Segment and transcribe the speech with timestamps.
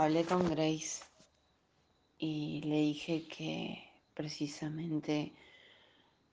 [0.00, 1.02] Hablé con Grace
[2.20, 3.82] y le dije que
[4.14, 5.32] precisamente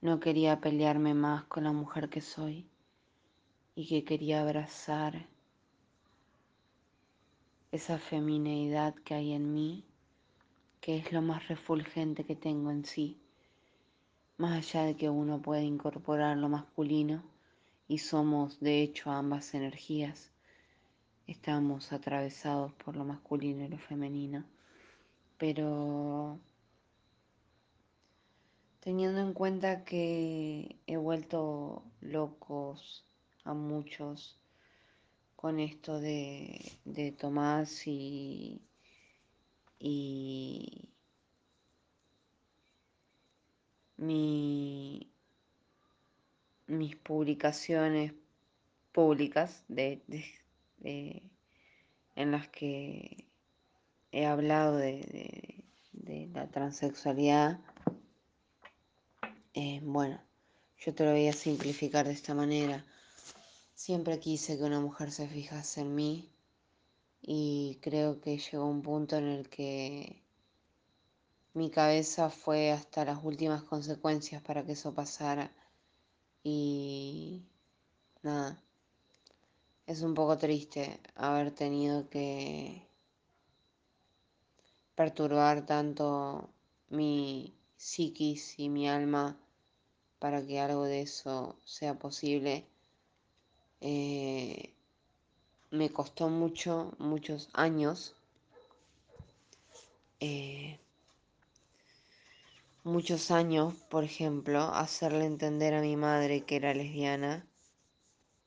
[0.00, 2.64] no quería pelearme más con la mujer que soy
[3.74, 5.26] y que quería abrazar
[7.72, 9.84] esa femineidad que hay en mí,
[10.80, 13.18] que es lo más refulgente que tengo en sí,
[14.36, 17.24] más allá de que uno puede incorporar lo masculino
[17.88, 20.30] y somos de hecho ambas energías,
[21.26, 24.44] estamos atravesados por lo masculino y lo femenino,
[25.38, 26.38] pero
[28.80, 33.04] teniendo en cuenta que he vuelto locos
[33.44, 34.38] a muchos
[35.34, 38.62] con esto de, de Tomás y,
[39.78, 40.88] y
[43.96, 45.12] mi,
[46.66, 48.14] mis publicaciones
[48.92, 50.24] públicas de, de,
[50.86, 51.22] de,
[52.14, 53.26] en las que
[54.12, 57.58] he hablado de, de la transexualidad,
[59.54, 60.20] eh, bueno,
[60.78, 62.84] yo te lo voy a simplificar de esta manera.
[63.74, 66.30] Siempre quise que una mujer se fijase en mí
[67.20, 70.22] y creo que llegó un punto en el que
[71.54, 75.50] mi cabeza fue hasta las últimas consecuencias para que eso pasara
[76.44, 77.44] y
[78.22, 78.62] nada,
[79.86, 82.86] es un poco triste haber tenido que
[84.96, 86.50] perturbar tanto
[86.88, 89.36] mi psiquis y mi alma
[90.18, 92.66] para que algo de eso sea posible.
[93.80, 94.72] Eh,
[95.70, 98.14] me costó mucho, muchos años,
[100.20, 100.80] eh,
[102.82, 107.46] muchos años, por ejemplo, hacerle entender a mi madre que era lesbiana,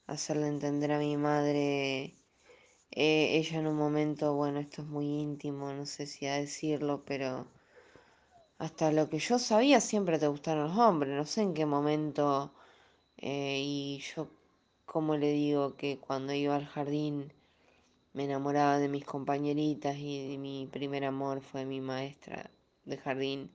[0.10, 2.16] hacerle entender a mi madre,
[2.92, 7.04] eh, ella en un momento, bueno, esto es muy íntimo, no sé si a decirlo,
[7.06, 7.48] pero
[8.58, 12.52] hasta lo que yo sabía siempre te gustaron los hombres, no sé en qué momento,
[13.18, 14.28] eh, y yo
[14.86, 17.32] como le digo que cuando iba al jardín
[18.14, 22.50] me enamoraba de mis compañeritas y mi primer amor fue mi maestra
[22.86, 23.52] de jardín,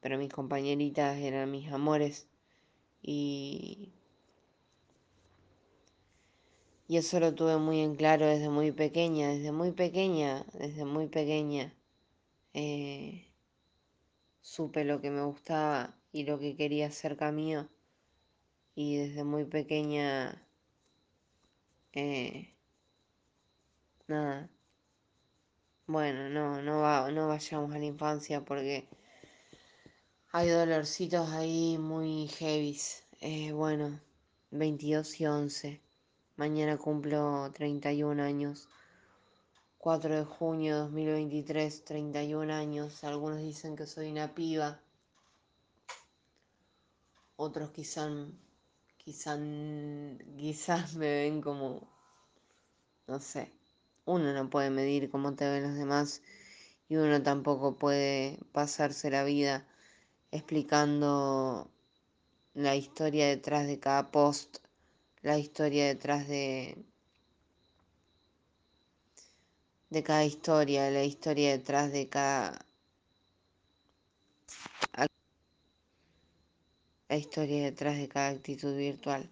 [0.00, 2.28] pero mis compañeritas eran mis amores
[3.02, 3.92] y,
[6.88, 11.06] y eso lo tuve muy en claro desde muy pequeña, desde muy pequeña, desde muy
[11.08, 11.74] pequeña.
[12.54, 13.30] Eh,
[14.40, 17.68] supe lo que me gustaba y lo que quería cerca mío.
[18.74, 20.42] Y desde muy pequeña
[21.92, 22.54] eh,
[24.06, 24.48] nada.
[25.86, 28.88] Bueno no no va, no vayamos a la infancia porque
[30.32, 33.04] hay dolorcitos ahí muy heavies.
[33.20, 34.00] Eh, bueno
[34.50, 35.87] 22 y 11
[36.38, 38.68] mañana cumplo 31 años.
[39.78, 43.04] 4 de junio de 2023 31 años.
[43.04, 44.80] Algunos dicen que soy una piba.
[47.36, 48.10] Otros quizás
[48.96, 49.38] quizás
[50.38, 51.88] quizás me ven como,
[53.06, 53.52] no sé,
[54.04, 56.22] uno no puede medir cómo te ven los demás
[56.88, 59.66] y uno tampoco puede pasarse la vida
[60.30, 61.70] explicando
[62.54, 64.58] la historia detrás de cada post,
[65.22, 66.76] la historia detrás de
[69.90, 72.64] de cada historia, la historia detrás de cada
[77.08, 79.28] la historia detrás de cada actitud virtual.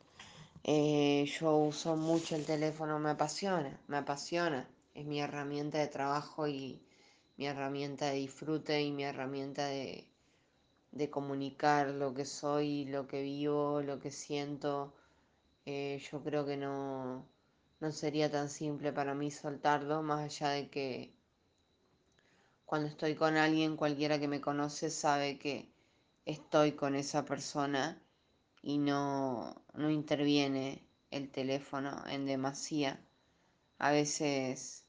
[0.64, 4.66] Eh, yo uso mucho el teléfono, me apasiona, me apasiona.
[4.94, 6.80] Es mi herramienta de trabajo y
[7.36, 10.06] mi herramienta de disfrute y mi herramienta de,
[10.92, 14.94] de comunicar lo que soy, lo que vivo, lo que siento.
[15.66, 17.26] Eh, yo creo que no,
[17.80, 21.12] no sería tan simple para mí soltarlo, más allá de que
[22.64, 25.68] cuando estoy con alguien, cualquiera que me conoce sabe que
[26.24, 28.00] estoy con esa persona
[28.62, 33.00] y no, no interviene el teléfono en demasía.
[33.78, 34.84] A veces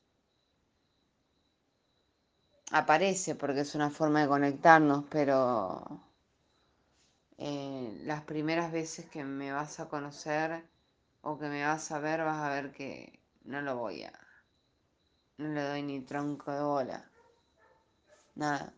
[2.72, 6.02] aparece porque es una forma de conectarnos, pero
[7.38, 10.64] eh, las primeras veces que me vas a conocer
[11.22, 14.14] o que me vas a ver, vas a ver que no lo voy a...
[15.38, 17.12] No le doy ni tronco de bola.
[18.36, 18.74] Nada.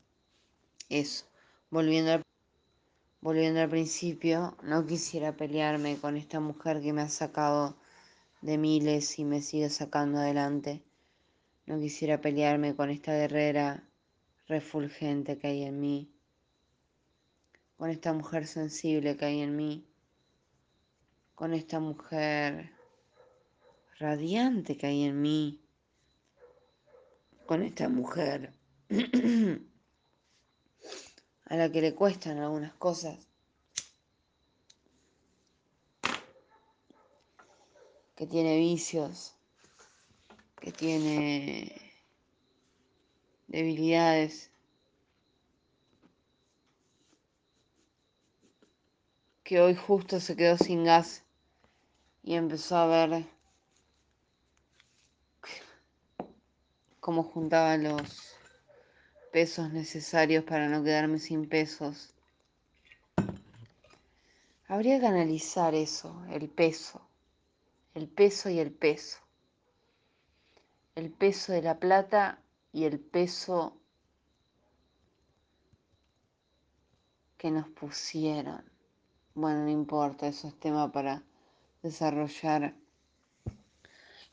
[0.90, 1.26] Eso.
[1.70, 2.24] Volviendo al
[3.22, 7.78] volviendo al principio, no quisiera pelearme con esta mujer que me ha sacado
[8.42, 10.84] de miles y me sigue sacando adelante.
[11.66, 13.84] No quisiera pelearme con esta guerrera
[14.48, 16.12] refulgente que hay en mí,
[17.80, 19.88] con esta mujer sensible que hay en mí,
[21.34, 22.74] con esta mujer
[23.98, 25.62] radiante que hay en mí,
[27.46, 28.54] con esta mujer
[31.46, 33.18] a la que le cuestan algunas cosas.
[38.18, 39.34] que tiene vicios,
[40.60, 41.94] que tiene
[43.48, 44.49] debilidades,
[49.50, 51.24] que hoy justo se quedó sin gas
[52.22, 53.26] y empezó a ver
[57.00, 58.38] cómo juntaba los
[59.32, 62.14] pesos necesarios para no quedarme sin pesos.
[64.68, 67.02] Habría que analizar eso, el peso,
[67.96, 69.18] el peso y el peso.
[70.94, 72.40] El peso de la plata
[72.72, 73.76] y el peso
[77.40, 78.64] que nos pusieron.
[79.42, 81.24] Bueno, no importa, eso es tema para
[81.82, 82.74] desarrollar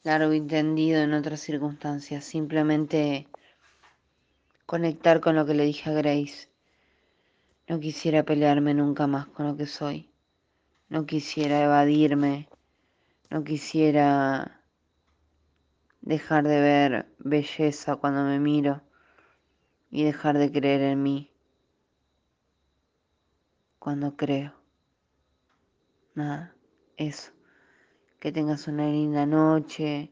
[0.03, 2.25] largo y tendido en otras circunstancias.
[2.25, 3.29] Simplemente
[4.67, 6.49] conectar con lo que le dije a Grace.
[7.69, 10.11] No quisiera pelearme nunca más con lo que soy.
[10.89, 12.49] No quisiera evadirme.
[13.31, 14.61] No quisiera
[16.01, 18.83] dejar de ver belleza cuando me miro
[19.89, 21.31] y dejar de creer en mí
[23.79, 24.66] cuando creo.
[26.17, 26.53] Nada,
[26.97, 27.31] eso.
[28.19, 30.11] Que tengas una linda noche,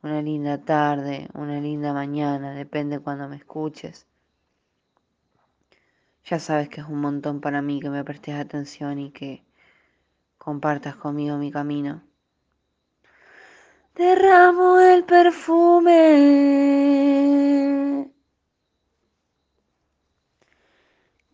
[0.00, 4.06] una linda tarde, una linda mañana, depende cuando me escuches.
[6.24, 9.42] Ya sabes que es un montón para mí que me prestes atención y que
[10.38, 12.00] compartas conmigo mi camino.
[13.96, 16.48] Derramo el perfume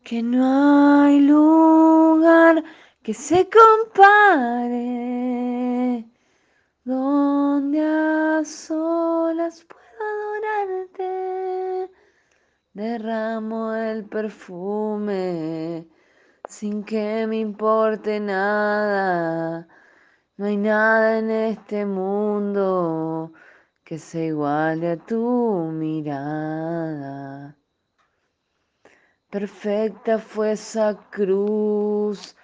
[0.03, 2.65] que no hay lugar
[3.05, 4.81] que se compare,
[6.85, 11.91] donde a solas puedo adorarte,
[12.73, 15.87] derramo el perfume
[16.49, 19.69] sin que me importe nada,
[20.39, 23.35] no hay nada en este mundo
[23.85, 27.55] que se iguale a tu mirada.
[29.29, 32.35] Perfecta fue esa cruz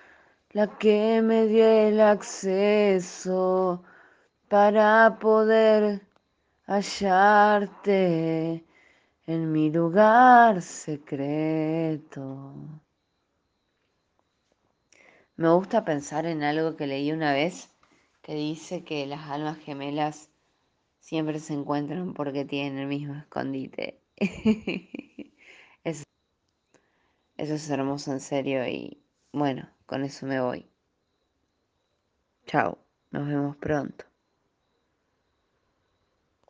[0.52, 3.82] la que me dio el acceso
[4.48, 6.02] para poder
[6.66, 8.64] hallarte
[9.26, 12.54] en mi lugar secreto.
[15.36, 17.70] Me gusta pensar en algo que leí una vez
[18.20, 20.30] que dice que las almas gemelas
[20.98, 24.00] siempre se encuentran porque tienen el mismo escondite.
[25.84, 26.04] eso,
[27.36, 30.70] es hermoso en serio y bueno, con eso me voy.
[32.46, 32.78] Chao,
[33.10, 34.09] nos vemos pronto.